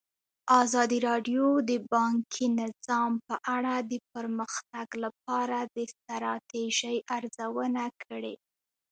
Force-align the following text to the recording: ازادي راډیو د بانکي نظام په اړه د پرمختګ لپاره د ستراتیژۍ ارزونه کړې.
ازادي 0.61 0.99
راډیو 1.09 1.43
د 1.69 1.71
بانکي 1.91 2.45
نظام 2.61 3.11
په 3.27 3.35
اړه 3.55 3.73
د 3.91 3.93
پرمختګ 4.13 4.87
لپاره 5.03 5.57
د 5.75 5.77
ستراتیژۍ 5.93 6.97
ارزونه 7.17 7.83
کړې. 8.03 8.35